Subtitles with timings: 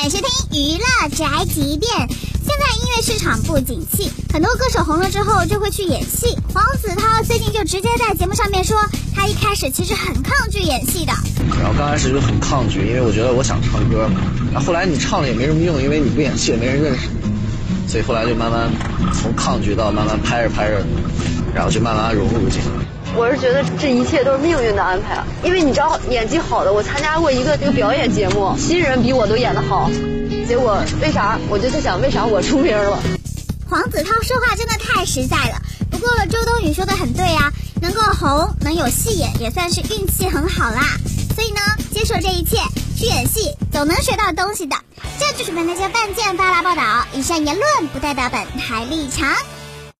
[0.00, 1.92] 感谢听娱乐宅急便。
[1.92, 6.34] 现在音乐市场不景气，很多歌手红了之后就会去演戏。
[6.54, 8.78] 黄子韬最近就直接在节目上面说，
[9.14, 11.12] 他一开始其实很抗拒演戏的。
[11.60, 14.22] 然后刚开始就很抗拒，因为我觉得我想唱歌嘛。
[14.50, 17.86] 然后后来你唱了也没什么用，因为你不演戏也没人认识你。
[17.86, 18.70] 所以后来就慢慢
[19.12, 20.82] 从抗拒到慢慢拍着拍着，
[21.54, 22.86] 然后就慢慢融入进来。
[23.16, 29.90] 我是觉得这一切都是命运的安排，因为你知道演技好的，我参加过一个这个表演节目，新人比我都演得好。
[30.48, 31.38] 结果为啥？
[31.48, 32.98] 我就在想，为啥我出名了？
[33.68, 35.60] 黄子韬说话真的太实在了。
[35.90, 40.80] 不过周冬雨说的很对啊，能够红，能有戏演，也算是运气很好啦。
[41.34, 41.60] 所以呢，
[41.92, 42.56] 接受这一切，
[42.96, 44.76] 去演戏总能学到东西的。
[45.18, 49.28] 这就是本台半件发来报道，以上言论不代表本台立场。